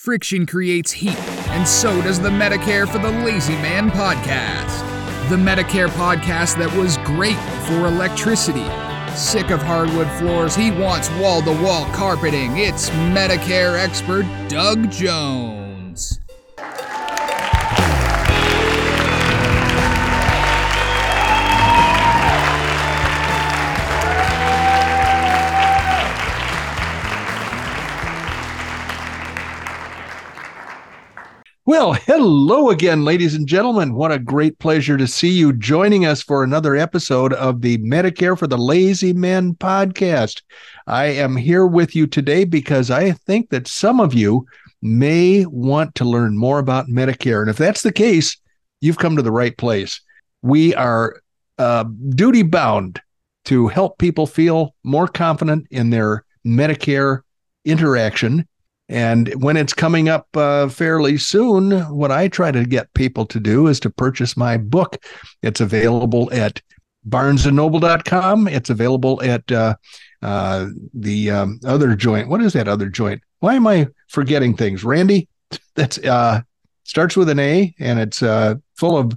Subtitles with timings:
[0.00, 1.18] Friction creates heat,
[1.50, 5.28] and so does the Medicare for the Lazy Man podcast.
[5.28, 7.36] The Medicare podcast that was great
[7.66, 8.64] for electricity.
[9.14, 12.56] Sick of hardwood floors, he wants wall to wall carpeting.
[12.56, 15.59] It's Medicare expert Doug Jones.
[31.70, 33.94] Well, hello again, ladies and gentlemen.
[33.94, 38.36] What a great pleasure to see you joining us for another episode of the Medicare
[38.36, 40.42] for the Lazy Men podcast.
[40.88, 44.46] I am here with you today because I think that some of you
[44.82, 47.40] may want to learn more about Medicare.
[47.40, 48.36] And if that's the case,
[48.80, 50.00] you've come to the right place.
[50.42, 51.22] We are
[51.56, 53.00] uh, duty bound
[53.44, 57.20] to help people feel more confident in their Medicare
[57.64, 58.48] interaction
[58.90, 63.38] and when it's coming up uh, fairly soon, what I try to get people to
[63.38, 64.96] do is to purchase my book.
[65.42, 66.60] It's available at
[67.08, 68.48] barnesandnoble.com.
[68.48, 69.76] It's available at uh,
[70.22, 72.28] uh, the um, other joint.
[72.28, 73.22] What is that other joint?
[73.38, 74.82] Why am I forgetting things?
[74.82, 75.28] Randy,
[75.76, 76.40] that's uh,
[76.82, 79.12] starts with an A and it's uh, full of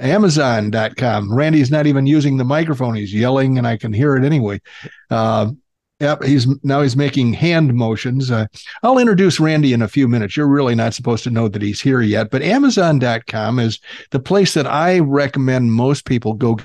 [0.00, 1.34] Amazon.com.
[1.34, 2.94] Randy's not even using the microphone.
[2.94, 4.62] He's yelling and I can hear it anyway.
[5.10, 5.50] Uh,
[6.00, 8.30] Yep, he's now he's making hand motions.
[8.30, 8.46] Uh,
[8.84, 10.36] I'll introduce Randy in a few minutes.
[10.36, 14.54] You're really not supposed to know that he's here yet, but Amazon.com is the place
[14.54, 16.58] that I recommend most people go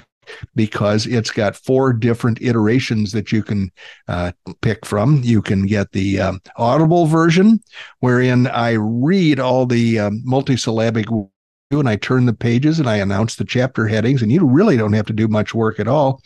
[0.55, 3.71] because it's got four different iterations that you can
[4.08, 5.21] uh, pick from.
[5.23, 7.60] You can get the um, Audible version,
[8.00, 11.30] wherein I read all the um, multisyllabic
[11.80, 14.94] and I turn the pages and I announce the chapter headings, and you really don't
[14.94, 16.22] have to do much work at all.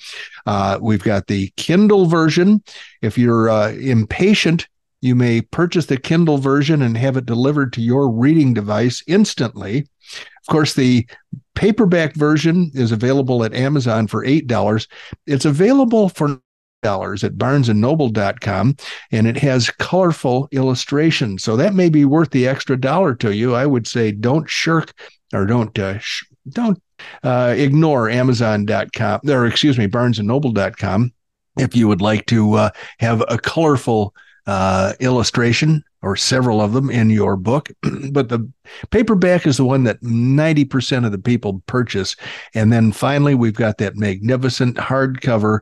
[0.45, 2.63] Uh, we've got the Kindle version.
[3.01, 4.67] If you're uh, impatient,
[5.01, 9.87] you may purchase the Kindle version and have it delivered to your reading device instantly.
[10.09, 11.07] Of course, the
[11.55, 14.87] paperback version is available at Amazon for $8.
[15.25, 16.41] It's available for
[16.83, 18.75] dollars at barnesandnoble.com
[19.11, 23.55] and it has colorful illustrations so that may be worth the extra dollar to you
[23.55, 24.93] i would say don't shirk
[25.33, 26.81] or don't uh, sh- don't
[27.23, 31.11] uh, ignore Amazon.com or excuse me BarnesandNoble.com
[31.57, 34.13] if you would like to uh, have a colorful
[34.45, 37.69] uh, illustration or several of them in your book.
[38.11, 38.49] but the
[38.91, 42.15] paperback is the one that 90% of the people purchase.
[42.53, 45.59] And then finally, we've got that magnificent hardcover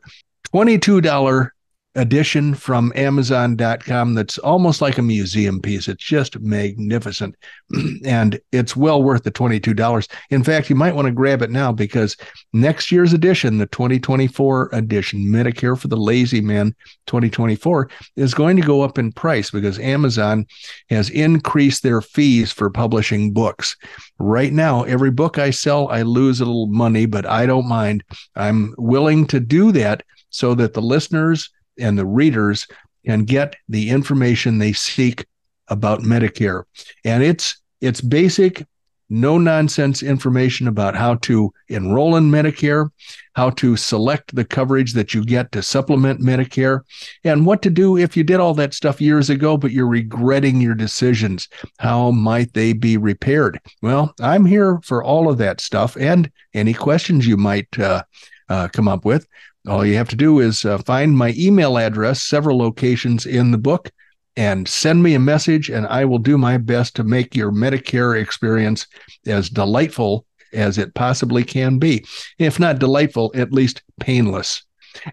[0.53, 1.49] $22
[1.95, 5.87] edition from Amazon.com that's almost like a museum piece.
[5.87, 7.35] It's just magnificent
[8.05, 10.07] and it's well worth the $22.
[10.29, 12.17] In fact, you might want to grab it now because
[12.53, 16.75] next year's edition, the 2024 edition, Medicare for the Lazy Man
[17.07, 20.45] 2024, is going to go up in price because Amazon
[20.89, 23.75] has increased their fees for publishing books.
[24.19, 28.03] Right now, every book I sell, I lose a little money, but I don't mind.
[28.35, 31.49] I'm willing to do that so that the listeners
[31.79, 32.67] and the readers
[33.05, 35.25] can get the information they seek
[35.67, 36.63] about Medicare.
[37.03, 38.65] And it's it's basic,
[39.09, 42.89] no nonsense information about how to enroll in Medicare,
[43.33, 46.81] how to select the coverage that you get to supplement Medicare,
[47.23, 50.61] and what to do if you did all that stuff years ago, but you're regretting
[50.61, 51.47] your decisions.
[51.77, 53.59] How might they be repaired?
[53.81, 58.03] Well, I'm here for all of that stuff and any questions you might uh,
[58.49, 59.27] uh, come up with.
[59.67, 63.57] All you have to do is uh, find my email address, several locations in the
[63.57, 63.89] book,
[64.37, 68.21] and send me a message, and I will do my best to make your Medicare
[68.21, 68.85] experience
[69.25, 72.05] as delightful as it possibly can be.
[72.37, 74.63] If not delightful, at least painless.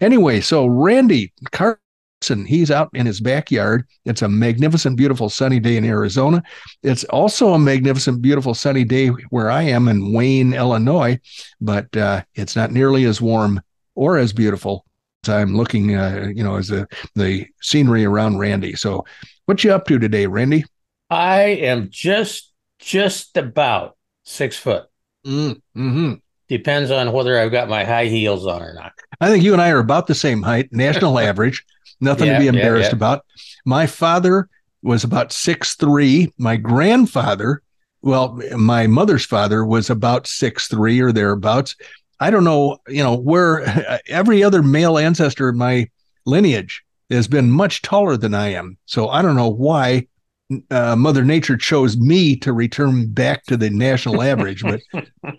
[0.00, 3.86] Anyway, so Randy Carson, he's out in his backyard.
[4.04, 6.42] It's a magnificent, beautiful sunny day in Arizona.
[6.82, 11.18] It's also a magnificent, beautiful sunny day where I am in Wayne, Illinois,
[11.60, 13.60] but uh, it's not nearly as warm
[13.94, 14.84] or as beautiful
[15.24, 18.74] as I'm looking, uh, you know, as the, the scenery around Randy.
[18.74, 19.04] So,
[19.46, 20.64] what you up to today, Randy?
[21.10, 24.84] I am just just about six foot.
[25.26, 26.14] Mm, hmm
[26.48, 28.92] Depends on whether I've got my high heels on or not.
[29.22, 31.64] I think you and I are about the same height, national average.
[32.00, 32.96] Nothing yeah, to be embarrassed yeah, yeah.
[32.96, 33.24] about.
[33.64, 34.48] My father
[34.82, 36.32] was about six three.
[36.36, 37.62] My grandfather,
[38.02, 41.76] well, my mother's father was about six three or thereabouts.
[42.22, 45.90] I don't know, you know, where every other male ancestor in my
[46.24, 48.78] lineage has been much taller than I am.
[48.86, 50.06] So I don't know why
[50.70, 54.62] uh, Mother Nature chose me to return back to the national average.
[54.62, 54.80] But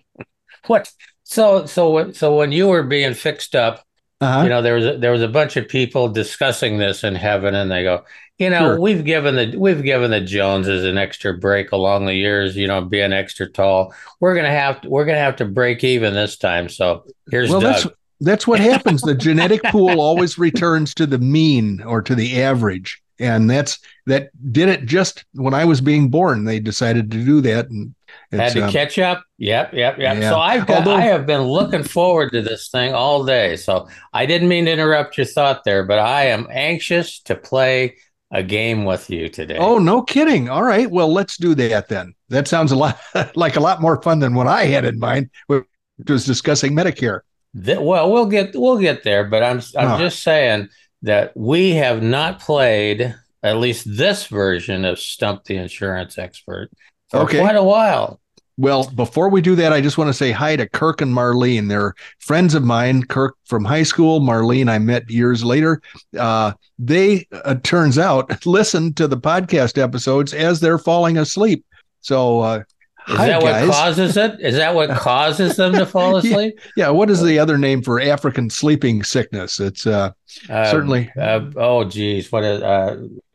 [0.67, 0.91] what?
[1.23, 3.85] So so so when you were being fixed up,
[4.19, 4.43] uh-huh.
[4.43, 7.55] you know there was a, there was a bunch of people discussing this in heaven,
[7.55, 8.03] and they go,
[8.39, 8.79] you know, Sure.
[8.79, 12.81] we've given the we've given the Joneses an extra break along the years, you know,
[12.81, 13.93] being extra tall.
[14.19, 16.67] We're gonna have to we're gonna have to break even this time.
[16.69, 17.73] So here's well, Doug.
[17.73, 17.87] that's
[18.21, 19.01] that's what happens.
[19.01, 24.29] The genetic pool always returns to the mean or to the average, and that's that
[24.51, 26.45] did it just when I was being born.
[26.45, 27.93] They decided to do that, and
[28.31, 29.23] Had to um, catch up.
[29.37, 30.17] Yep, yep, yep.
[30.19, 30.29] Yeah.
[30.29, 33.57] So I've got, Although- I have been looking forward to this thing all day.
[33.57, 37.97] So I didn't mean to interrupt your thought there, but I am anxious to play
[38.33, 39.57] a game with you today.
[39.57, 40.49] Oh, no kidding.
[40.49, 40.89] All right.
[40.89, 42.13] Well, let's do that then.
[42.29, 42.99] That sounds a lot
[43.35, 45.63] like a lot more fun than what I had in mind, which
[46.07, 47.21] was discussing Medicare.
[47.63, 49.97] Th- well, we'll get we'll get there, but I'm I'm Oh.
[49.99, 50.69] just saying
[51.03, 53.13] that we have not played
[53.43, 56.69] at least this version of Stump the Insurance Expert
[57.09, 57.39] for Okay.
[57.39, 58.19] quite a while.
[58.57, 61.69] Well, before we do that, I just want to say hi to Kirk and Marlene.
[61.69, 63.03] They're friends of mine.
[63.03, 65.81] Kirk from high school, Marlene I met years later.
[66.17, 71.65] Uh, they, uh, turns out, listen to the podcast episodes as they're falling asleep.
[72.01, 72.63] So, uh,
[73.07, 73.67] Is hi that guys.
[73.67, 74.39] what causes it?
[74.39, 76.59] Is that what causes them to fall asleep?
[76.77, 79.59] yeah, what is the other name for African sleeping sickness?
[79.59, 80.11] It's uh,
[80.47, 81.11] Uh, certainly.
[81.19, 82.61] Uh, oh, geez, what is?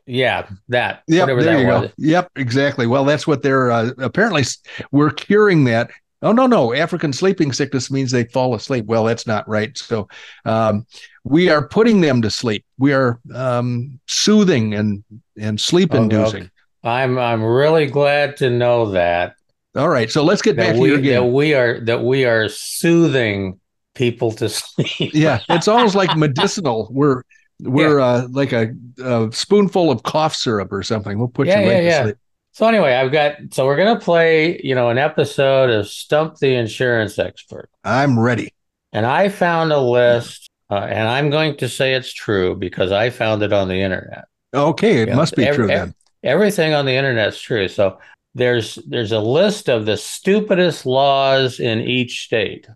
[0.09, 1.03] Yeah, that.
[1.07, 1.81] Yep, whatever there that you was.
[1.89, 1.93] go.
[1.97, 2.87] Yep, exactly.
[2.87, 4.43] Well, that's what they're uh, apparently
[4.91, 5.91] we're curing that.
[6.21, 8.85] Oh no, no, African sleeping sickness means they fall asleep.
[8.87, 9.77] Well, that's not right.
[9.77, 10.07] So,
[10.45, 10.85] um,
[11.23, 12.65] we are putting them to sleep.
[12.77, 15.03] We are um, soothing and
[15.37, 16.43] and sleep Oh, inducing.
[16.43, 16.51] okay.
[16.83, 19.35] I'm I'm really glad to know that
[19.75, 22.25] All right, so let's get back that to we your that we are that we
[22.25, 23.59] are soothing
[23.95, 25.13] people to sleep.
[25.13, 26.89] Yeah, it's almost like medicinal.
[26.91, 27.23] We're
[27.61, 28.73] we're uh, like a,
[29.03, 31.17] a spoonful of cough syrup or something.
[31.17, 31.91] We'll put Yeah, you right yeah, to yeah.
[31.91, 32.17] sleep.
[32.51, 36.55] So anyway, I've got so we're gonna play, you know, an episode of Stump the
[36.55, 38.53] Insurance Expert, I'm ready.
[38.91, 43.09] and I found a list, uh, and I'm going to say it's true because I
[43.09, 44.25] found it on the internet.
[44.53, 45.93] Okay, it Yeah, must be ev- true then.
[46.23, 47.67] Everything on the internet's true.
[47.67, 47.99] So
[48.35, 52.67] there's there's a list of the stupidest laws in each state.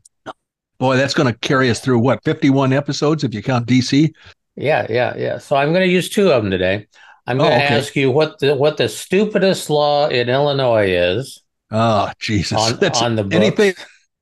[0.79, 4.13] Boy, that's going to carry us through what 51 episodes if you count DC.
[4.55, 5.37] Yeah, yeah, yeah.
[5.39, 6.87] So I'm going to use two of them today.
[7.25, 7.75] I'm Oh, going to okay.
[7.77, 11.41] ask you what the what the stupidest law in Illinois is
[11.71, 12.57] Oh, Jesus.
[12.57, 13.35] on That's on the books.
[13.35, 13.73] anything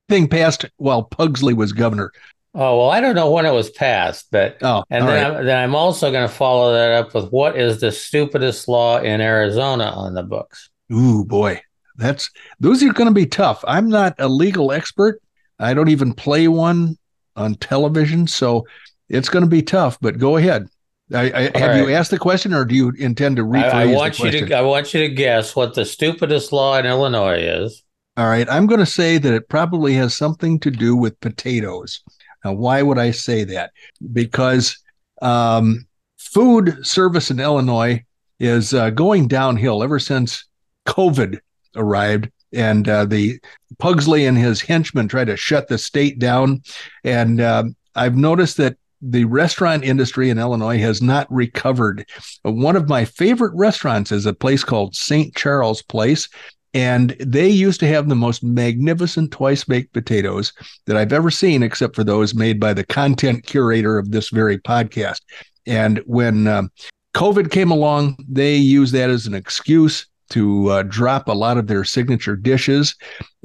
[0.08, 2.12] thing passed while Pugsley was governor.
[2.54, 5.38] Oh well, I don't know when it was passed, but Oh, and then right.
[5.40, 9.00] I'm, then I'm also going to follow that up with what is the stupidest law
[9.00, 10.70] in Arizona on the books.
[10.94, 11.62] Ooh, boy.
[11.98, 12.30] That's
[12.60, 13.64] those are going to be tough.
[13.68, 15.22] I'm not a legal expert.
[15.60, 16.98] I don't even play one
[17.36, 18.66] on television, so
[19.12, 20.68] it's going to be tough, but go ahead.
[21.14, 23.88] I, I, have you asked the question or do you intend to rephrase I, I
[23.88, 24.48] the want you question?
[24.48, 27.84] to I want you to guess what the stupidest law in Illinois is.
[28.16, 28.48] All right.
[28.50, 32.02] I'm going to say that it probably has something to do with potatoes.
[32.46, 33.72] Now, why would I say that?
[34.14, 34.78] Because
[35.22, 35.86] um,
[36.18, 38.04] food service in Illinois
[38.40, 40.46] is uh, going downhill ever since
[40.88, 41.40] COVID
[41.76, 43.40] arrived and uh, the
[43.80, 46.62] Pugsley and his henchmen tried to shut the state down.
[47.04, 52.06] And um, I've noticed that the restaurant industry in Illinois has not recovered.
[52.44, 55.36] One of my favorite restaurants is a place called St.
[55.36, 56.30] Charles Place.
[56.74, 60.54] And they used to have the most magnificent twice baked potatoes
[60.86, 64.58] that I've ever seen, except for those made by the content curator of this very
[64.58, 65.20] podcast.
[65.68, 66.72] And when um,
[67.14, 71.68] COVID came along, they used that as an excuse to uh, drop a lot of
[71.68, 72.96] their signature dishes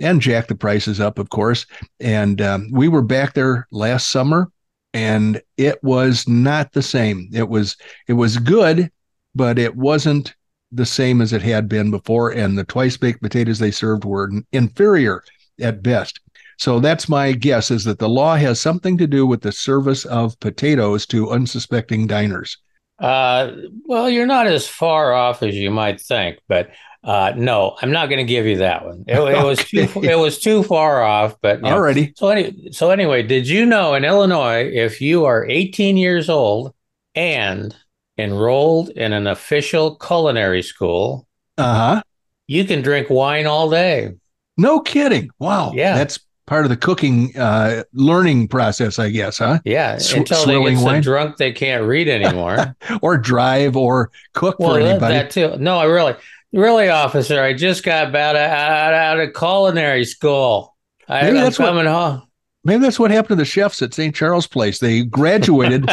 [0.00, 1.66] and jack the prices up, of course.
[1.98, 4.52] And um, we were back there last summer,
[4.96, 7.28] and it was not the same.
[7.30, 7.76] It was
[8.08, 8.90] it was good,
[9.34, 10.34] but it wasn't
[10.72, 14.30] the same as it had been before, and the twice baked potatoes they served were
[14.52, 15.22] inferior
[15.60, 16.18] at best.
[16.56, 20.06] So that's my guess is that the law has something to do with the service
[20.06, 22.56] of potatoes to unsuspecting diners.
[22.98, 23.52] Uh,
[23.84, 26.70] well, you're not as far off as you might think, but
[27.04, 29.04] uh, no, I'm not going to give you that one.
[29.06, 31.36] It, it was too it was too far off.
[31.40, 32.16] But you know, Alrighty.
[32.16, 36.74] So any, so anyway, did you know in Illinois, if you are 18 years old
[37.14, 37.74] and
[38.18, 42.02] enrolled in an official culinary school, Uh huh.
[42.46, 44.12] you can drink wine all day.
[44.56, 45.28] No kidding.
[45.38, 45.72] Wow.
[45.74, 45.96] Yeah.
[45.96, 49.58] That's part of the cooking uh, learning process, I guess, huh?
[49.64, 51.02] Yeah, Sw- until they get so wine?
[51.02, 52.74] drunk they can't read anymore.
[53.02, 55.14] Or drive or cook well, for anybody.
[55.14, 55.56] that too.
[55.58, 56.14] No, I really,
[56.52, 60.76] really, officer, I just got out of, out, out of culinary school.
[61.08, 62.22] I, Maybe I'm that's what- coming home.
[62.64, 64.12] Maybe that's what happened to the chefs at St.
[64.12, 64.80] Charles Place.
[64.80, 65.88] They graduated,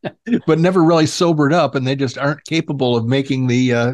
[0.46, 3.92] but never really sobered up, and they just aren't capable of making the uh,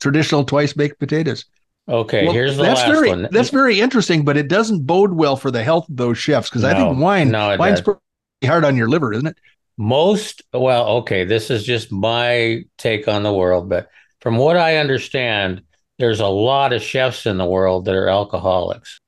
[0.00, 1.44] traditional twice baked potatoes.
[1.88, 3.28] Okay, Well, here's the that's last very one.
[3.30, 6.64] that's very interesting, but it doesn't bode well for the health of those chefs because
[6.64, 7.84] I think wine no, wine's doesn't.
[7.84, 8.00] pretty
[8.44, 9.38] hard on your liver, isn't it?
[9.78, 13.90] Most, well, okay, this is just my take on the world, but
[14.20, 15.62] from what I understand,
[15.98, 18.98] there's a lot of chefs in the world that are alcoholics.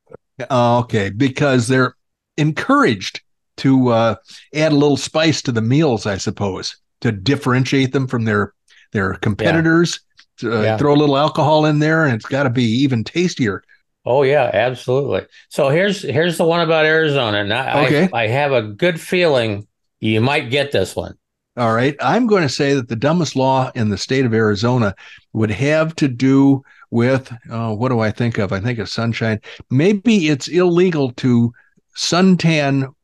[0.51, 1.95] Oh, okay, because they're
[2.37, 3.23] encouraged
[3.59, 4.15] to uh,
[4.55, 8.55] add a little spice to the meals, I suppose, to differentiate them from their
[8.93, 9.95] their competitors.
[9.95, 10.01] To,
[10.45, 10.77] uh, Yeah.
[10.77, 13.63] Throw a little alcohol in there, and it's got to be even tastier.
[14.05, 15.27] Oh yeah, absolutely.
[15.51, 17.45] So here's here's the one about Arizona.
[17.45, 18.09] Now I- Okay.
[18.13, 19.67] I, have a good feeling
[20.01, 21.15] you might get this one.
[21.57, 24.95] All right, I'm going to say that the dumbest law in the state of Arizona
[25.33, 28.53] would have to do with oh, what do I think of?
[28.53, 29.41] I think of sunshine.
[29.71, 31.53] Maybe it's illegal to
[31.97, 32.95] suntan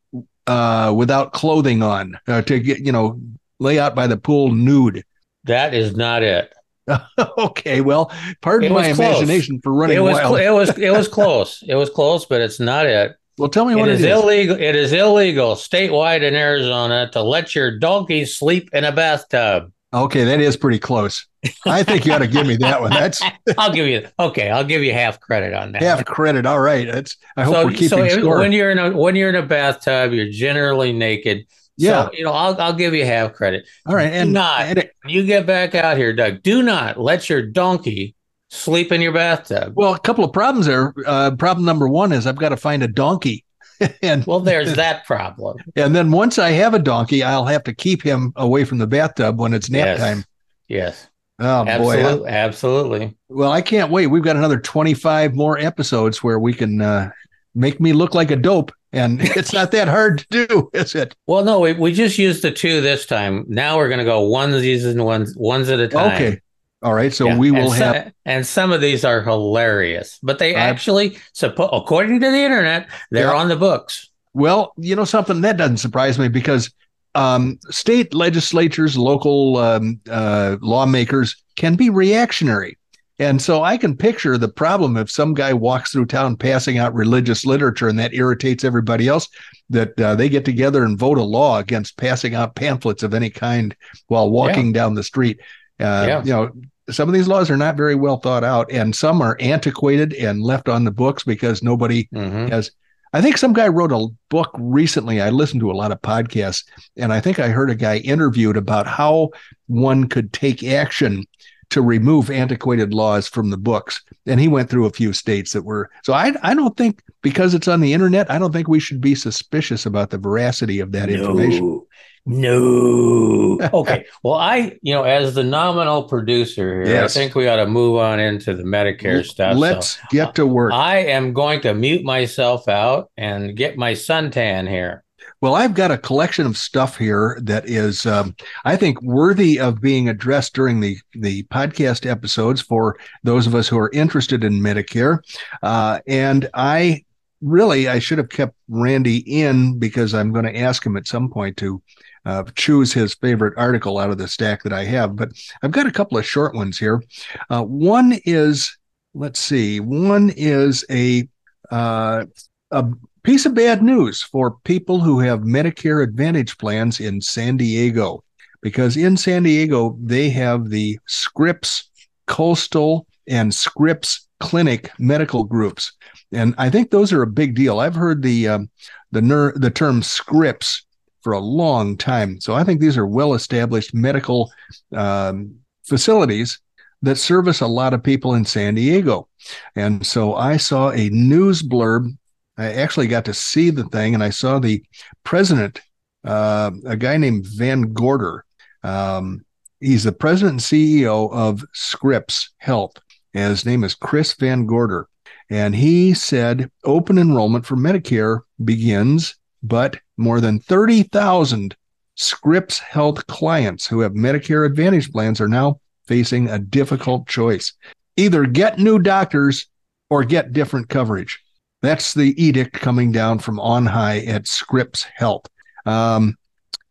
[0.46, 3.20] uh, without clothing on uh, to get you know
[3.58, 5.04] lay out by the pool nude.
[5.44, 6.52] That is not it.
[7.38, 8.12] okay, well,
[8.42, 8.98] pardon my close.
[8.98, 10.38] imagination for running It was wild.
[10.38, 11.62] it was it was close.
[11.66, 13.16] It was close, but it's not it.
[13.38, 14.18] well, tell me It what is it is.
[14.22, 14.56] illegal.
[14.56, 19.72] It is illegal statewide in Arizona to let your donkey sleep in a bathtub.
[19.92, 21.26] okay, that is pretty close.
[21.66, 22.90] I think you ought to give me that one.
[22.90, 23.20] That's
[23.58, 24.50] I'll give you okay.
[24.50, 25.82] I'll give you half credit on that.
[25.82, 26.46] half credit.
[26.46, 27.16] All right, that's.
[27.36, 28.38] I hope so, we're keeping so score.
[28.38, 31.46] when you're in a when you're in a bathtub, you're generally naked.
[31.76, 32.06] Yeah.
[32.06, 33.66] So, you know, I'll I'll give you half credit.
[33.86, 34.62] All right, and not.
[34.62, 38.14] and you get back out here, Doug, do not let your donkey
[38.50, 39.72] sleep in your bathtub.
[39.76, 40.94] Well, a couple of problems there.
[41.06, 43.44] Uh, problem number one is I've got to find a donkey,
[44.02, 45.58] and Well, there's that problem.
[45.76, 48.86] and then once I have a donkey, I'll have to keep him away from the
[48.86, 49.98] bathtub when it's nap Yes.
[49.98, 50.24] time.
[50.68, 51.08] Yes,
[51.40, 51.70] Oh boy!
[51.98, 53.16] absolutely, absolutely.
[53.28, 54.06] Well, I can't wait.
[54.06, 57.10] We've got another twenty-five more episodes where we can uh,
[57.56, 61.14] make me look like a dope, and it's not that hard to do, is it?
[61.26, 63.44] Well, no, we, we just used the two this time.
[63.48, 66.14] Now we're going to go onesies and ones ones at a time.
[66.14, 66.40] Okay.
[66.82, 67.12] All right.
[67.12, 67.38] So Yeah.
[67.38, 68.12] we And will so- have.
[68.26, 72.88] and some of these are hilarious, but they I- actually, suppo- according to the internet,
[73.10, 73.34] they're Yeah.
[73.34, 74.10] on the books.
[74.34, 76.70] Well, you know something that doesn't surprise me because
[77.14, 82.76] um, state legislatures, local um, uh, lawmakers can be reactionary.
[83.18, 86.94] And so I can picture the problem if some guy walks through town passing out
[86.94, 89.28] religious literature and that irritates everybody else,
[89.70, 93.30] that uh, they get together and vote a law against passing out pamphlets of any
[93.30, 93.76] kind
[94.08, 95.38] while walking down the street.
[95.78, 96.24] Uh, Yeah.
[96.24, 96.50] You know,
[96.90, 100.42] some of these laws are not very well thought out, and some are antiquated and
[100.42, 102.50] left on the books because nobody Mhm.
[102.50, 102.70] has
[103.14, 105.20] I think some guy wrote a book recently.
[105.20, 106.64] I listened to a lot of podcasts,
[106.96, 109.30] and I think I heard a guy interviewed about how
[109.68, 111.22] one could take action
[111.70, 114.02] to remove antiquated laws from the books.
[114.26, 117.54] And he went through a few states that were so I I don't think because
[117.54, 120.92] it's on the internet, I don't think we should be suspicious about the veracity of
[120.92, 121.82] that information.
[122.26, 123.58] No.
[123.72, 124.06] Okay.
[124.22, 127.14] Well, I, you know, as the nominal producer here, Yes.
[127.14, 129.56] I think we ought to move on into the Medicare stuff.
[129.56, 130.72] Let's So get to work.
[130.72, 135.03] I am going to mute myself out and get my suntan here.
[135.40, 139.80] Well, I've got a collection of stuff here that is, um, I think, worthy of
[139.80, 144.60] being addressed during the the podcast episodes for those of us who are interested in
[144.60, 145.18] Medicare.
[145.62, 147.04] Uh, and I
[147.40, 151.30] really, I should have kept Randy in because I'm going to ask him at some
[151.30, 151.82] point to
[152.24, 155.14] uh, choose his favorite article out of the stack that I have.
[155.14, 157.02] But I've got a couple of short ones here.
[157.50, 158.76] Uh, one is,
[159.12, 161.28] let's see, one is a
[161.70, 162.24] uh,
[162.70, 162.86] a
[163.24, 168.22] piece of bad news for people who have Medicare Advantage plans in San Diego,
[168.60, 171.90] because in San Diego, they have the Scripps
[172.26, 175.92] Coastal and Scripps Clinic medical groups.
[176.32, 177.80] And I think those are a big deal.
[177.80, 178.70] I've heard the um,
[179.10, 180.84] the ner- the term Scripps
[181.22, 182.40] for a long time.
[182.40, 184.52] So I think these are well established medical
[184.92, 185.54] um,
[185.84, 186.60] facilities
[187.00, 189.28] that service a lot of people in San Diego.
[189.76, 192.16] And so I saw a news blurb
[192.56, 194.82] I actually got to see the thing, and I saw the
[195.24, 195.80] president,
[196.24, 198.44] uh, a guy named Van Gorder.
[198.82, 199.44] Um,
[199.80, 202.96] he's the president and CEO of Scripps Health,
[203.34, 205.08] and his name is Chris Van Gorder.
[205.50, 211.76] And he said open enrollment for Medicare begins, but more than 30,000
[212.14, 217.72] Scripps Health clients who have Medicare Advantage plans are now facing a difficult choice
[218.16, 219.66] either get new doctors
[220.10, 221.43] or get different coverage.
[221.84, 225.44] That's the edict coming down from on high at Scripps Health.
[225.84, 226.34] Um,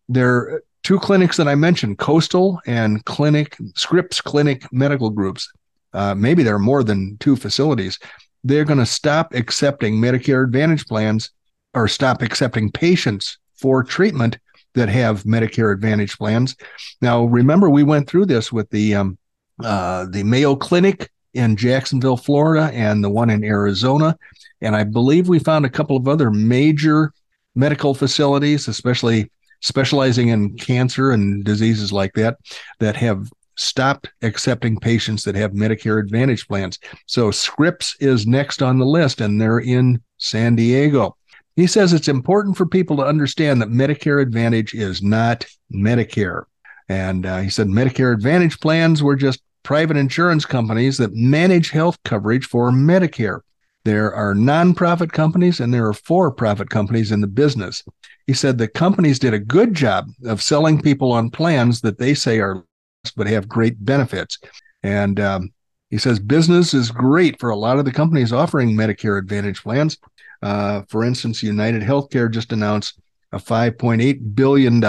[0.07, 5.51] there are two clinics that I mentioned, Coastal and Clinic, Scripps Clinic Medical Groups.
[5.93, 7.97] Uh, maybe there are more than two facilities.
[8.43, 11.31] They're going to stop accepting Medicare Advantage plans
[11.73, 14.37] or stop accepting patients for treatment
[14.75, 16.55] that have Medicare Advantage plans.
[17.01, 19.17] Now, remember, we went through this with the um,
[19.59, 24.17] uh, the Mayo Clinic in Jacksonville, Florida, and the one in Arizona.
[24.61, 27.13] And I believe we found a couple of other major
[27.55, 29.29] medical facilities, especially
[29.61, 32.37] specializing in cancer and diseases like that,
[32.79, 36.79] that have stopped accepting patients that have Medicare Advantage plans.
[37.05, 41.15] So Scripps is next on the list, and they're in San Diego.
[41.55, 46.43] He says it's important for people to understand that Medicare Advantage is not Medicare.
[46.89, 51.97] And uh, he said Medicare Advantage plans were just private insurance companies that manage health
[52.03, 53.39] coverage for Medicare.
[53.85, 57.83] There are nonprofit companies and there are for profit companies in the business.
[58.27, 62.13] He said the companies did a good job of selling people on plans that they
[62.13, 62.63] say are
[63.17, 64.39] but have great benefits.
[64.83, 65.53] And um,
[65.89, 69.97] he says business is great for a lot of the companies offering Medicare Advantage plans.
[70.41, 72.99] Uh, for instance, United Healthcare just announced
[73.31, 74.81] a $5.8 billion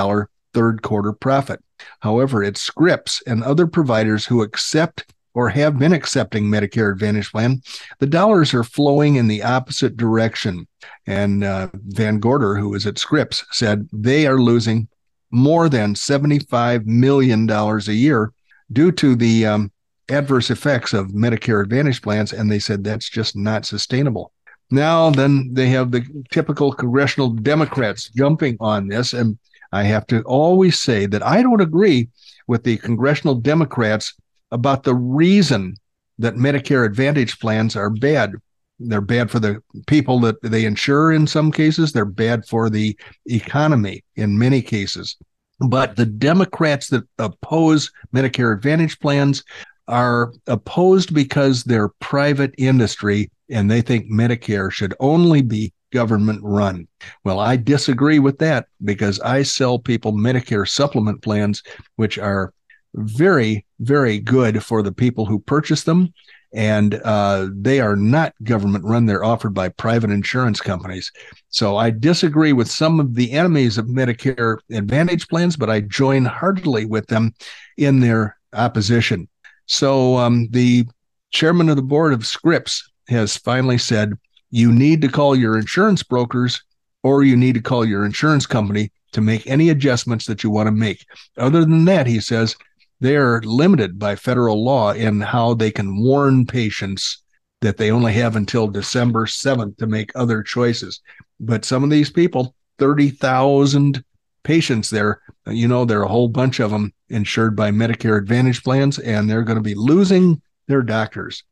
[0.55, 1.63] third quarter profit.
[2.01, 7.61] However, it's Scripps and other providers who accept or have been accepting Medicare Advantage plan,
[7.99, 10.67] the dollars are flowing in the opposite direction.
[11.07, 14.89] And uh, Van Gorder, who is at Scripps, said they are losing
[15.31, 18.33] more than $75 million a year
[18.73, 19.73] due to the um,
[20.09, 22.33] adverse effects of Medicare Advantage plans.
[22.33, 24.33] And they said that's just not sustainable.
[24.71, 29.13] Now, then they have the typical congressional Democrats jumping on this.
[29.13, 29.39] And
[29.75, 32.09] I have to always say that I don't agree
[32.47, 34.15] with the congressional Democrats
[34.53, 35.75] about the reason
[36.19, 38.35] that Medicare Advantage plans are bad.
[38.79, 42.97] They're bad for the people that they insure in some cases, they're bad for the
[43.27, 45.17] economy in many cases.
[45.59, 49.43] But the Democrats that oppose Medicare Advantage plans
[49.89, 56.87] are opposed because they're private industry and they think Medicare should only be government run.
[57.25, 61.63] Well, I disagree with that because I sell people Medicare supplement plans,
[61.97, 62.53] which are
[62.95, 66.13] very, very good for the people who purchase them.
[66.53, 69.07] And uh, they are not government run.
[69.07, 71.11] They're offered by private insurance companies.
[71.49, 76.25] So I disagree with some of the enemies of Medicare Advantage plans, but I join
[76.25, 77.35] heartily with them
[77.77, 79.29] in their opposition.
[79.67, 80.87] So um, the
[81.33, 84.13] chairman of the board of Scripps has finally said
[84.55, 86.63] you need to call your insurance brokers
[87.03, 90.69] or you need to call your insurance company to make any adjustments that you want
[90.69, 91.05] to make.
[91.37, 92.55] Other than that, he says
[93.01, 97.25] they're limited by federal law in how they can warn patients
[97.63, 101.01] that they only have until December 7th to make other choices.
[101.41, 104.05] But some of these people, 30,000
[104.45, 108.63] patients there, you know, there are a whole bunch of them insured by Medicare Advantage
[108.63, 111.43] plans, and they're going to be losing their doctors.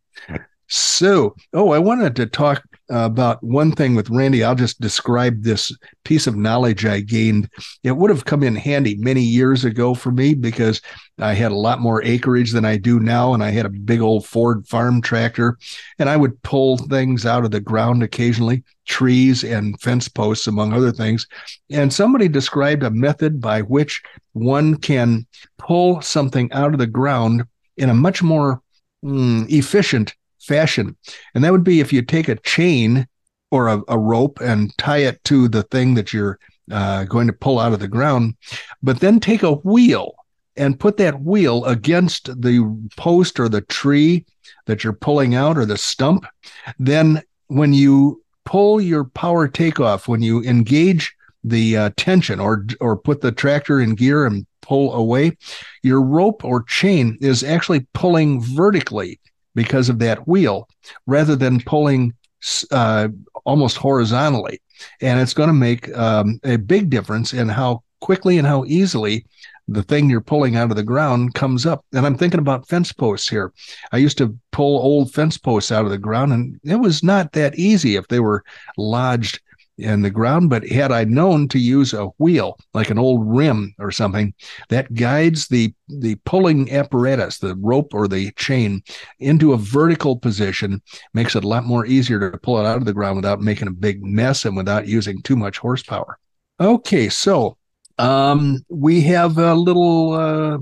[0.68, 4.44] So, oh, I wanted to talk about one thing with Randy.
[4.44, 7.48] I'll just describe this piece of knowledge I gained.
[7.82, 10.80] It would have come in handy many years ago for me because
[11.18, 13.34] I had a lot more acreage than I do now.
[13.34, 15.58] And I had a big old Ford farm tractor.
[15.98, 20.72] And I would pull things out of the ground occasionally, trees and fence posts, among
[20.72, 21.26] other things.
[21.70, 25.26] And somebody described a method by which one can
[25.58, 27.44] pull something out of the ground
[27.76, 28.62] in a much more
[29.04, 30.96] mm, efficient fashion.
[31.34, 33.06] And that would be if you take a chain
[33.50, 36.38] or a, a rope and tie it to the thing that you're
[36.70, 38.34] uh, going to pull out of the ground,
[38.82, 40.14] but then take a wheel
[40.56, 44.24] and put that wheel against the post or the tree
[44.66, 46.26] that you're pulling out or the stump.
[46.78, 52.96] Then when you pull your power takeoff, when you engage the uh, tension or or
[52.96, 55.36] put the tractor in gear and pull away,
[55.82, 59.18] your rope or chain is actually pulling vertically
[59.54, 60.68] because of that wheel
[61.06, 62.14] rather than pulling
[62.70, 63.08] uh,
[63.44, 64.60] almost horizontally.
[65.00, 69.26] And it's going to make um, a big difference in how quickly and how easily
[69.68, 71.84] the thing you're pulling out of the ground comes up.
[71.92, 73.52] And I'm thinking about fence posts here.
[73.92, 77.32] I used to pull old fence posts out of the ground, and it was not
[77.32, 78.44] that easy if they were
[78.76, 79.40] lodged
[79.78, 80.50] in the ground.
[80.50, 84.34] But had I known to use a wheel, like an old rim or something,
[84.68, 88.82] that guides the the pulling apparatus, the rope or the chain,
[89.18, 90.80] into a vertical position,
[91.14, 93.68] makes it a lot more easier to pull it out of the ground without making
[93.68, 96.18] a big mess and without using too much horsepower.
[96.60, 97.56] Okay, so
[97.98, 100.58] um, we have a little uh,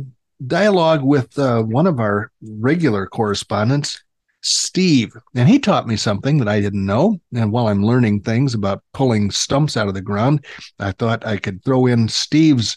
[0.46, 4.02] dialogue with uh, one of our regular correspondents,
[4.42, 5.12] Steve.
[5.34, 7.20] And he taught me something that I didn't know.
[7.34, 10.44] And while I'm learning things about pulling stumps out of the ground,
[10.78, 12.76] I thought I could throw in Steve's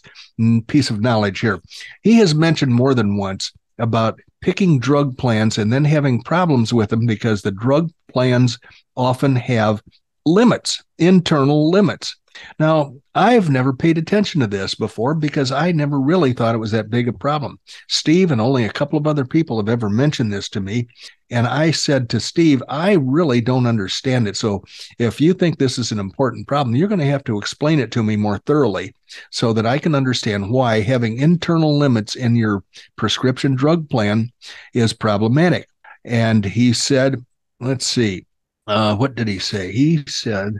[0.67, 1.61] piece of knowledge here.
[2.01, 6.89] He has mentioned more than once about picking drug plans and then having problems with
[6.89, 8.59] them because the drug plans
[8.95, 9.81] often have
[10.25, 12.15] limits, internal limits.
[12.59, 16.71] Now, I've never paid attention to this before because I never really thought it was
[16.71, 17.59] that big a problem.
[17.87, 20.87] Steve and only a couple of other people have ever mentioned this to me.
[21.29, 24.37] And I said to Steve, I really don't understand it.
[24.37, 24.63] So
[24.99, 27.91] if you think this is an important problem, you're going to have to explain it
[27.91, 28.93] to me more thoroughly
[29.31, 32.63] so that I can understand why having internal limits in your
[32.95, 34.31] prescription drug plan
[34.73, 35.67] is problematic.
[36.05, 37.23] And he said,
[37.59, 38.25] let's see,
[38.67, 39.71] uh, what did he say?
[39.71, 40.55] He said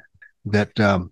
[0.46, 1.12] that um,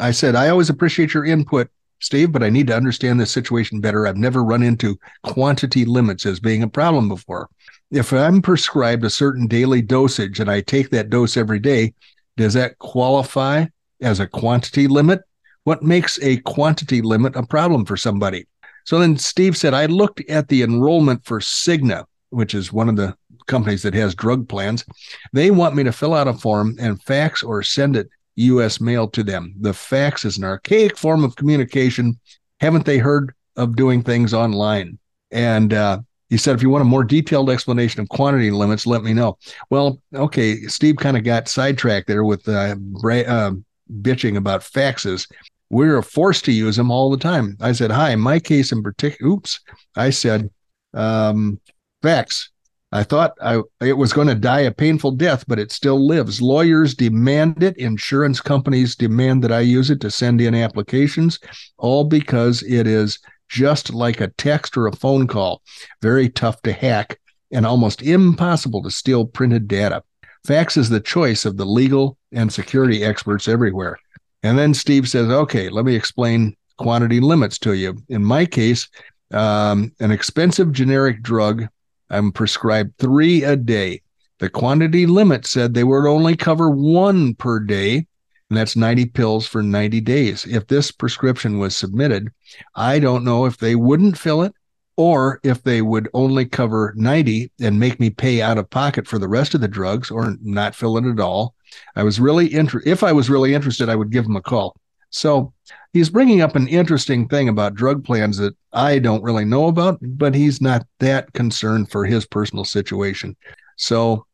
[0.00, 1.68] I said, I always appreciate your input,
[2.00, 4.06] Steve, but I need to understand this situation better.
[4.06, 7.50] I've never run into quantity limits as being a problem before.
[7.90, 11.92] If I'm prescribed a certain daily dosage and I take that dose every day,
[12.38, 13.66] does that qualify
[14.00, 15.20] as a quantity limit?
[15.64, 18.46] What makes a quantity limit a problem for somebody?
[18.84, 22.96] So then Steve said, I looked at the enrollment for Cigna, which is one of
[22.96, 23.14] the
[23.46, 24.86] companies that has drug plans.
[25.34, 28.80] They want me to fill out a form and fax or send it U.S.
[28.80, 29.54] mail to them.
[29.60, 32.18] The fax is an archaic form of communication.
[32.60, 34.98] Haven't they heard of doing things online?
[35.30, 39.02] And uh, he said, if you want a more detailed explanation of quantity limits, let
[39.02, 39.36] me know.
[39.68, 43.52] Well, okay, Steve kind of got sidetracked there with uh, bra- uh,
[44.00, 45.30] bitching about faxes.
[45.70, 47.56] We're forced to use them all the time.
[47.60, 49.60] I said, hi, my case in particular, oops,
[49.96, 50.50] I said,
[50.94, 51.60] um,
[52.02, 52.50] fax.
[52.92, 56.42] I thought I, it was going to die a painful death, but it still lives.
[56.42, 57.76] Lawyers demand it.
[57.76, 61.38] Insurance companies demand that I use it to send in applications,
[61.78, 65.62] all because it is just like a text or a phone call.
[66.02, 67.18] Very tough to hack
[67.52, 70.02] and almost impossible to steal printed data.
[70.46, 73.98] Fax is the choice of the legal and security experts everywhere.
[74.42, 77.98] And then Steve says, okay, let me explain quantity limits to you.
[78.08, 78.88] In my case,
[79.32, 81.68] um, an expensive generic drug
[82.10, 84.02] I'm prescribed three a day.
[84.38, 88.06] The quantity limit said they would only cover one per day,
[88.48, 90.46] and that's 90 pills for 90 days.
[90.46, 92.30] If this prescription was submitted,
[92.74, 94.52] I don't know if they wouldn't fill it
[94.96, 99.18] or if they would only cover 90 and make me pay out of pocket for
[99.18, 101.54] the rest of the drugs or not fill it at all.
[101.94, 102.90] I was really interested.
[102.90, 104.76] If I was really interested, I would give them a call.
[105.10, 105.52] So
[105.92, 109.98] he's bringing up an interesting thing about drug plans that I don't really know about,
[110.00, 113.36] but he's not that concerned for his personal situation.
[113.76, 114.26] So,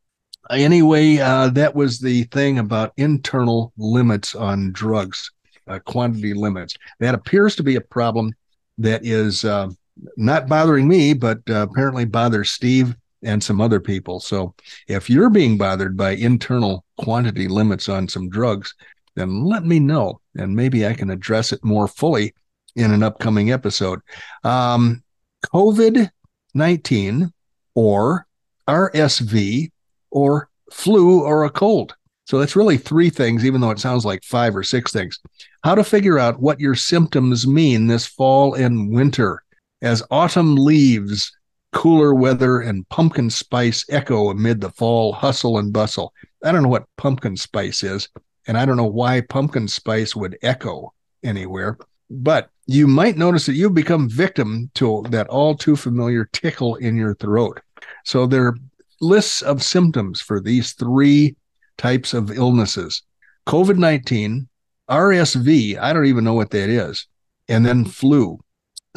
[0.50, 5.30] anyway, uh, that was the thing about internal limits on drugs,
[5.66, 6.74] uh, quantity limits.
[7.00, 8.32] That appears to be a problem
[8.78, 9.70] that is uh,
[10.16, 14.20] not bothering me, but uh, apparently bothers Steve and some other people.
[14.20, 14.54] So,
[14.88, 18.74] if you're being bothered by internal quantity limits on some drugs,
[19.14, 22.34] then let me know and maybe I can address it more fully
[22.74, 24.00] in an upcoming episode.
[24.44, 25.02] Um,
[25.46, 26.10] COVID
[26.54, 27.32] 19
[27.74, 28.26] or
[28.68, 29.70] RSV
[30.10, 31.94] or flu or a cold.
[32.24, 35.20] So that's really three things, even though it sounds like five or six things.
[35.62, 39.44] How to figure out what your symptoms mean this fall and winter
[39.82, 41.30] as autumn leaves,
[41.72, 46.12] cooler weather, and pumpkin spice echo amid the fall hustle and bustle.
[46.42, 48.08] I don't know what pumpkin spice is.
[48.46, 51.78] And I don't know why pumpkin spice would echo anywhere,
[52.10, 56.96] but you might notice that you've become victim to that all too familiar tickle in
[56.96, 57.60] your throat.
[58.04, 58.56] So there are
[59.00, 61.36] lists of symptoms for these three
[61.76, 63.02] types of illnesses
[63.46, 64.48] COVID 19,
[64.90, 67.06] RSV, I don't even know what that is,
[67.48, 68.40] and then flu.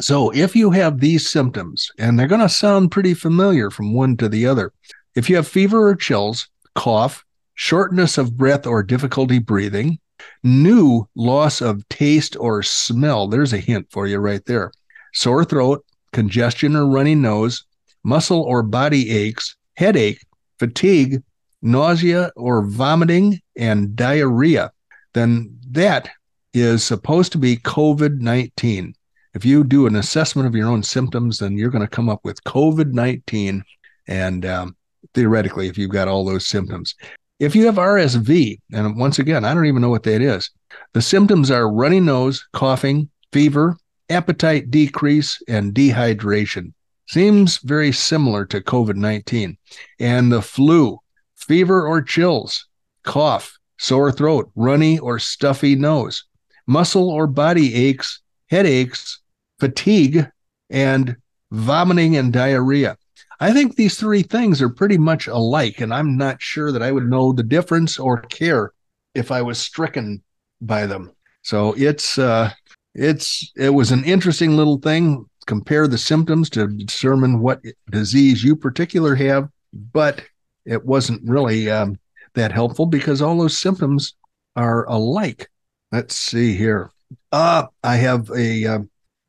[0.00, 4.16] So if you have these symptoms, and they're going to sound pretty familiar from one
[4.16, 4.72] to the other,
[5.14, 7.24] if you have fever or chills, cough,
[7.60, 9.98] shortness of breath or difficulty breathing,
[10.42, 13.28] new loss of taste or smell.
[13.28, 14.72] There's a hint for you right there.
[15.12, 17.66] Sore throat, congestion or runny nose,
[18.02, 20.24] muscle or body aches, headache,
[20.58, 21.22] fatigue,
[21.60, 24.72] nausea or vomiting, and diarrhea.
[25.12, 26.08] Then that
[26.54, 28.94] is supposed to be COVID 19.
[29.34, 32.20] If you do an assessment of your own symptoms, then you're going to come up
[32.24, 33.62] with COVID 19.
[34.08, 34.76] And um,
[35.12, 36.94] theoretically, if you've got all those symptoms,
[37.40, 40.50] if you have RSV, and once again, I don't even know what that is,
[40.92, 43.78] the symptoms are runny nose, coughing, fever,
[44.10, 46.74] appetite decrease, and dehydration.
[47.08, 49.56] Seems very similar to COVID 19.
[49.98, 50.98] And the flu,
[51.34, 52.66] fever or chills,
[53.04, 56.24] cough, sore throat, runny or stuffy nose,
[56.66, 59.20] muscle or body aches, headaches,
[59.58, 60.28] fatigue,
[60.68, 61.16] and
[61.50, 62.96] vomiting and diarrhea.
[63.40, 66.92] I think these three things are pretty much alike, and I'm not sure that I
[66.92, 68.72] would know the difference or care
[69.14, 70.22] if I was stricken
[70.60, 71.10] by them.
[71.42, 72.50] So it's uh,
[72.94, 75.26] it's it was an interesting little thing.
[75.46, 80.22] Compare the symptoms to determine what disease you particular have, but
[80.66, 81.98] it wasn't really um,
[82.34, 84.14] that helpful because all those symptoms
[84.54, 85.48] are alike.
[85.92, 86.90] Let's see here.
[87.32, 88.78] Uh, I have a uh,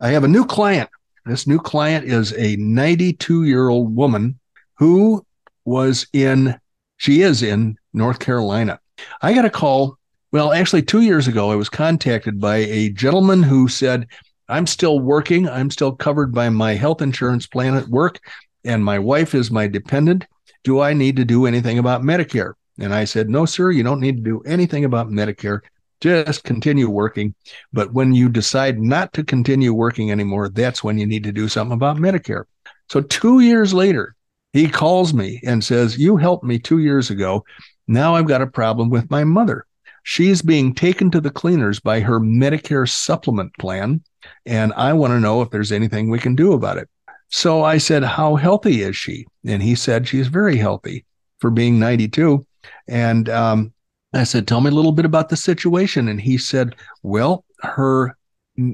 [0.01, 0.89] I have a new client.
[1.25, 4.39] This new client is a 92 year old woman
[4.77, 5.25] who
[5.65, 6.59] was in
[6.97, 8.79] she is in North Carolina.
[9.21, 9.97] I got a call.
[10.31, 14.07] Well, actually, two years ago, I was contacted by a gentleman who said,
[14.47, 15.49] I'm still working.
[15.49, 18.19] I'm still covered by my health insurance plan at work,
[18.63, 20.27] and my wife is my dependent.
[20.63, 22.53] Do I need to do anything about Medicare?
[22.79, 25.61] And I said, No, sir, you don't need to do anything about Medicare.
[26.01, 27.35] Just continue working.
[27.71, 31.47] But when you decide not to continue working anymore, that's when you need to do
[31.47, 32.45] something about Medicare.
[32.89, 34.15] So two years later,
[34.53, 37.45] he calls me and says, You helped me two years ago.
[37.87, 39.65] Now I've got a problem with my mother.
[40.03, 44.01] She's being taken to the cleaners by her Medicare supplement plan.
[44.45, 46.89] And I want to know if there's anything we can do about it.
[47.29, 49.25] So I said, How healthy is she?
[49.45, 51.05] And he said, She's very healthy
[51.39, 52.45] for being 92.
[52.87, 53.73] And um,
[54.13, 56.07] I said, Tell me a little bit about the situation.
[56.07, 58.17] And he said, Well, her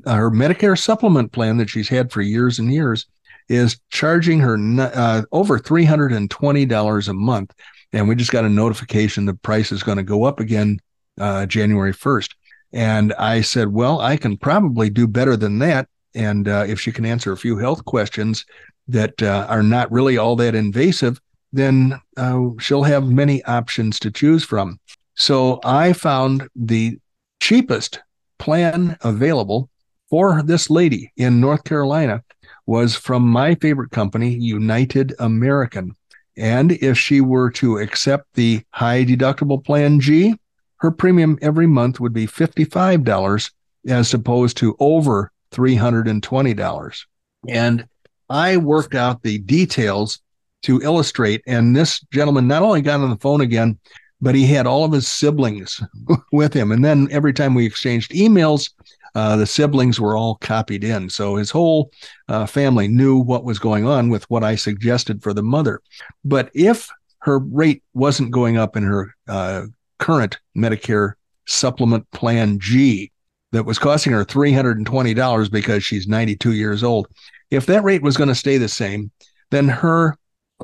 [0.06, 3.06] her Medicare supplement plan that she's had for years and years
[3.48, 7.54] is charging her uh, over $320 a month.
[7.94, 10.80] And we just got a notification the price is going to go up again
[11.20, 12.30] uh, January 1st.
[12.74, 15.88] And I said, Well, I can probably do better than that.
[16.16, 18.46] And uh, if she can answer a few health questions
[18.88, 21.22] that uh, are not really all that invasive,
[21.54, 24.80] then uh, she'll have many options to choose from.
[25.18, 27.00] So I found the
[27.40, 28.00] cheapest
[28.38, 29.70] plan available
[30.12, 32.24] for this lady in North Carolina
[32.68, 35.96] was from my favorite company, United American.
[36.38, 40.36] And if she were to accept the high deductible plan G,
[40.78, 43.52] her premium every month would be $55
[43.88, 47.06] as opposed to over $320.
[47.50, 47.88] And
[48.30, 50.22] I worked out the details
[50.64, 51.42] to illustrate.
[51.48, 53.80] And this gentleman not only got on the phone again,
[54.22, 55.82] but he had all of his siblings
[56.32, 56.72] with him.
[56.72, 58.72] And then every time we exchanged emails,
[59.16, 61.10] uh, the siblings were all copied in.
[61.10, 61.92] So his whole
[62.28, 65.82] uh, family knew what was going on with what I suggested for the mother.
[66.24, 69.66] But if her rate wasn't going up in her uh,
[70.00, 71.14] current Medicare
[71.48, 73.12] supplement plan G,
[73.54, 77.08] that was costing her $320 because she's 92 years old.
[77.50, 79.12] If that rate was going to stay the same,
[79.52, 80.18] then her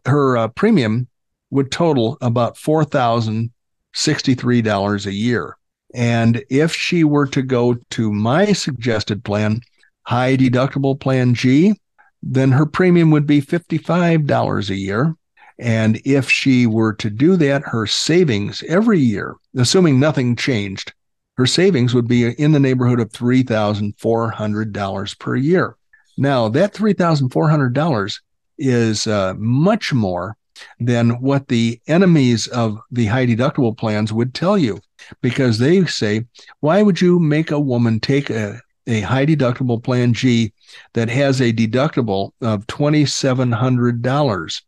[0.06, 1.08] her uh, premium
[1.54, 5.58] would total about $4,063 a year.
[5.94, 9.62] And if she were to go to my suggested plan,
[10.02, 11.80] high deductible plan G,
[12.24, 15.16] then her premium would be $55 a year.
[15.60, 20.94] And if she were to do that, her savings every year, assuming nothing changed,
[21.38, 25.76] her savings would be in the neighborhood of $3,400 per year.
[26.18, 28.20] Now, that $3,400
[28.58, 30.36] is uh, much more
[30.80, 34.80] than what the enemies of the high deductible plans would tell you
[35.22, 36.26] because they say,
[36.60, 40.54] why would you make a woman take a, a high deductible plan G
[40.94, 44.62] that has a deductible of $2,700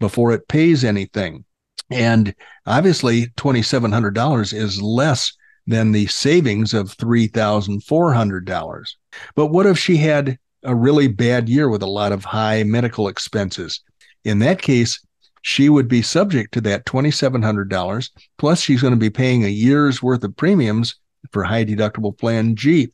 [0.00, 1.44] before it pays anything?
[1.90, 2.34] And
[2.66, 5.32] obviously, $2,700 is less
[5.66, 8.88] than the savings of $3,400.
[9.34, 13.08] But what if she had a really bad year with a lot of high medical
[13.08, 13.80] expenses?
[14.24, 15.03] In that case,
[15.44, 18.10] she would be subject to that $2,700.
[18.38, 20.94] Plus, she's going to be paying a year's worth of premiums
[21.32, 22.90] for high deductible plan G,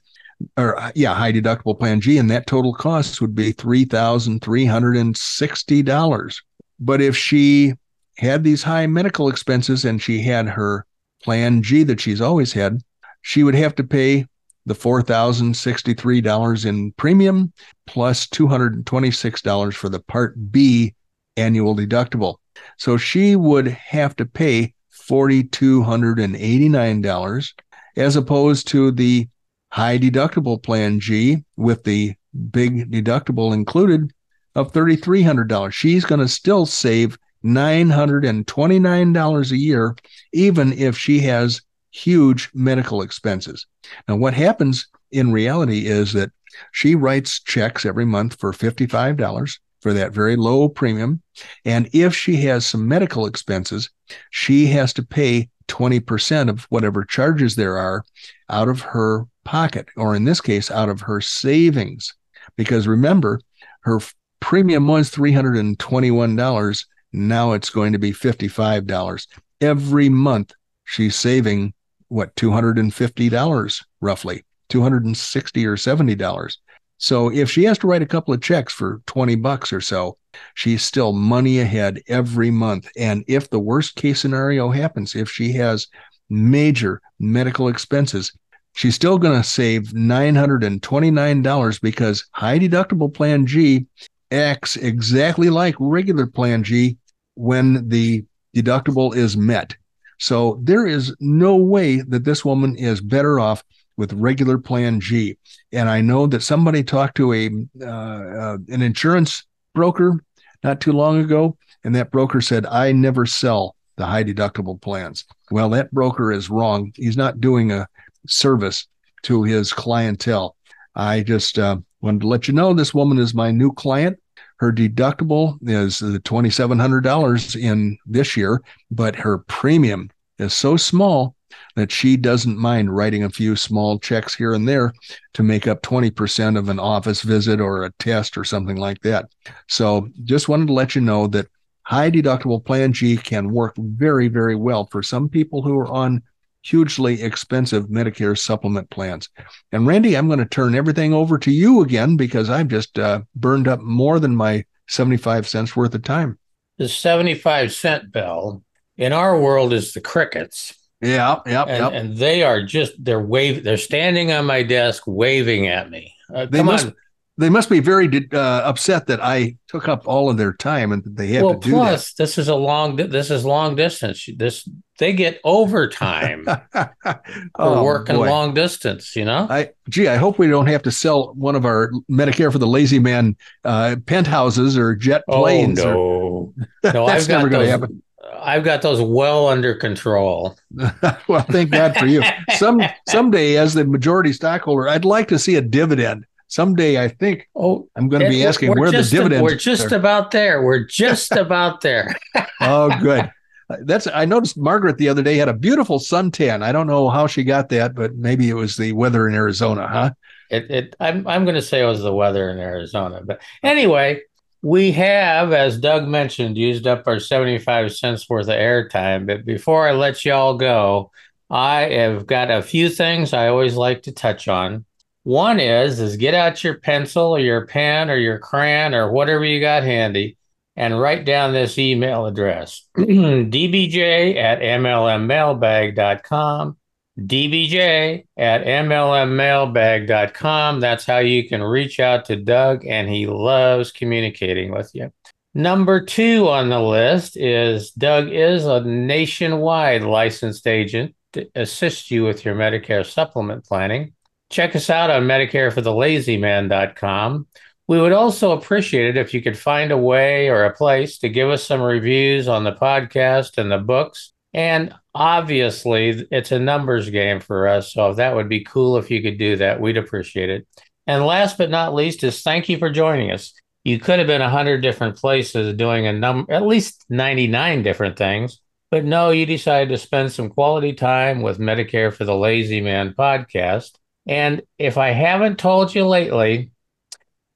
[0.56, 6.42] or uh, yeah, high deductible plan G, and that total cost would be $3,360.
[6.80, 7.74] But if she
[8.18, 10.86] had these high medical expenses and she had her
[11.22, 12.80] plan G that she's always had,
[13.22, 14.26] she would have to pay
[14.66, 17.50] the $4,063 in premium
[17.86, 20.94] plus $226 for the Part B
[21.40, 22.37] annual deductible.
[22.76, 24.74] So she would have to pay
[25.09, 27.53] $4,289
[27.96, 29.29] as opposed to the
[29.70, 32.14] high deductible plan G with the
[32.50, 34.12] big deductible included
[34.55, 35.72] of $3,300.
[35.72, 39.96] She's going to still save $929 a year,
[40.33, 43.66] even if she has huge medical expenses.
[44.09, 46.31] Now, what happens in reality is that
[46.72, 51.22] she writes checks every month for $55 for that very low premium.
[51.64, 53.90] And if she has some medical expenses,
[54.30, 58.04] she has to pay 20% of whatever charges there are
[58.48, 62.14] out of her pocket, or in this case, out of her savings.
[62.56, 63.40] Because remember,
[63.82, 64.00] her
[64.40, 66.84] premium was $321.
[67.12, 69.26] Now it's going to be $55.
[69.60, 70.52] Every month,
[70.84, 71.74] she's saving
[72.08, 76.56] what, $250 roughly, 260 or $70.
[77.00, 80.18] So if she has to write a couple of checks for 20 bucks or so,
[80.54, 82.90] she's still money ahead every month.
[82.94, 85.88] And if the worst case scenario happens, if she has
[86.28, 88.32] major medical expenses,
[88.74, 93.86] she's still going to save $929 because high deductible plan G
[94.30, 96.98] acts exactly like regular plan G
[97.34, 99.74] when the deductible is met.
[100.18, 103.64] So there is no way that this woman is better off
[104.00, 105.36] with regular plan G.
[105.72, 107.50] And I know that somebody talked to a
[107.82, 110.24] uh, uh, an insurance broker
[110.64, 115.26] not too long ago, and that broker said, "I never sell the high deductible plans."
[115.50, 116.92] Well, that broker is wrong.
[116.96, 117.86] He's not doing a
[118.26, 118.88] service
[119.24, 120.56] to his clientele.
[120.94, 124.18] I just uh, wanted to let you know this woman is my new client.
[124.60, 130.08] Her deductible is the $2,700 in this year, but her premium
[130.38, 131.34] is so small
[131.76, 134.92] that she doesn't mind writing a few small checks here and there
[135.34, 139.30] to make up 20% of an office visit or a test or something like that.
[139.68, 141.48] So just wanted to let you know that
[141.82, 146.22] high deductible plan G can work very, very well for some people who are on
[146.62, 149.28] hugely expensive Medicare supplement plans.
[149.72, 153.22] And Randy, I'm going to turn everything over to you again because I've just uh,
[153.34, 156.38] burned up more than my 75 cents worth of time.
[156.78, 158.62] The 75 cent bell
[158.96, 160.74] in our world is the crickets.
[161.00, 161.92] Yeah, yeah, and, yep.
[161.92, 166.14] and they are just they're wave they're standing on my desk waving at me.
[166.32, 166.94] Uh, they come must, on.
[167.38, 171.02] They must be very uh, upset that I took up all of their time and
[171.04, 174.28] they have well, to do plus this is a long this is long distance.
[174.36, 176.66] This they get overtime that.
[177.02, 177.22] for
[177.54, 178.28] oh, working boy.
[178.28, 179.16] long distance.
[179.16, 179.46] You know.
[179.48, 182.66] I gee, I hope we don't have to sell one of our Medicare for the
[182.66, 185.80] lazy man uh, penthouses or jet oh planes.
[185.80, 187.06] or- no, no!
[187.06, 188.02] That's I've never gonna happen.
[188.38, 190.56] I've got those well under control.
[191.28, 192.22] well, thank God for you.
[192.56, 196.26] Some someday, as the majority stockholder, I'd like to see a dividend.
[196.48, 199.42] Someday, I think Oh, I'm going to be asking where the dividends.
[199.42, 199.96] We're just are.
[199.96, 200.62] about there.
[200.62, 202.14] We're just about there.
[202.61, 203.30] oh, good.
[203.85, 204.09] That's.
[204.09, 206.62] I noticed Margaret the other day had a beautiful suntan.
[206.62, 209.87] I don't know how she got that, but maybe it was the weather in Arizona,
[209.87, 210.11] huh?
[210.50, 214.22] It, it I'm I'm going to say it was the weather in Arizona, but anyway,
[214.62, 219.27] we have, as Doug mentioned, used up our 75 cents worth of airtime.
[219.27, 221.11] But before I let y'all go,
[221.49, 224.85] I have got a few things I always like to touch on.
[225.23, 229.44] One is is get out your pencil or your pen or your crayon or whatever
[229.44, 230.38] you got handy
[230.77, 236.77] and write down this email address dbj at mlmmailbag.com
[237.18, 240.81] dbj at mlmmailbag.com.
[240.81, 245.12] That's how you can reach out to Doug, and he loves communicating with you.
[245.53, 252.25] Number two on the list is Doug is a nationwide licensed agent to assist you
[252.25, 254.12] with your Medicare supplement planning.
[254.51, 257.46] Check us out on MedicareForTheLazyMan.com.
[257.88, 261.29] We would also appreciate it if you could find a way or a place to
[261.29, 264.33] give us some reviews on the podcast and the books.
[264.53, 267.92] And obviously, it's a numbers game for us.
[267.92, 269.81] So that would be cool if you could do that.
[269.81, 270.66] We'd appreciate it.
[271.07, 273.53] And last but not least is thank you for joining us.
[273.85, 278.16] You could have been a hundred different places doing a number, at least 99 different
[278.16, 278.61] things.
[278.90, 283.14] But no, you decided to spend some quality time with Medicare for the Lazy Man
[283.14, 283.92] podcast.
[284.27, 286.73] And if I haven't told you lately,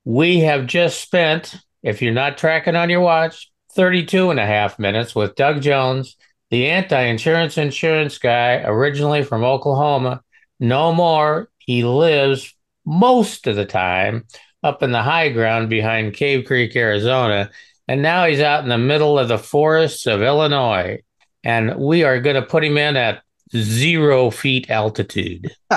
[0.05, 4.79] we have just spent, if you're not tracking on your watch, 32 and a half
[4.79, 6.17] minutes with Doug Jones,
[6.51, 10.23] the anti insurance insurance guy, originally from Oklahoma.
[10.61, 11.51] No more.
[11.59, 12.55] He lives
[12.85, 14.27] most of the time
[14.63, 17.51] up in the high ground behind Cave Creek, Arizona.
[17.89, 21.03] And now he's out in the middle of the forests of Illinois.
[21.43, 23.23] And we are going to put him in at
[23.55, 25.51] zero feet altitude.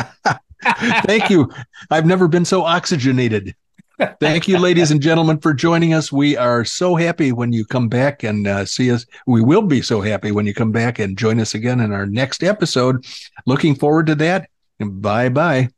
[1.05, 1.51] Thank you.
[1.91, 3.55] I've never been so oxygenated.
[4.19, 6.11] Thank you, ladies and gentlemen, for joining us.
[6.11, 9.05] We are so happy when you come back and uh, see us.
[9.25, 12.05] We will be so happy when you come back and join us again in our
[12.05, 13.05] next episode.
[13.47, 14.49] Looking forward to that.
[14.79, 15.69] Bye bye.